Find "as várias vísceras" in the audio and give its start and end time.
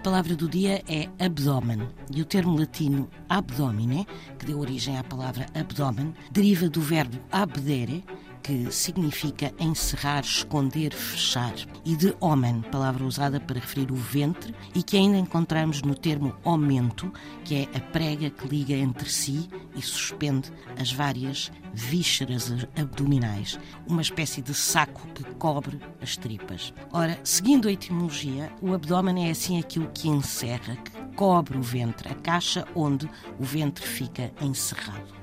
20.78-22.52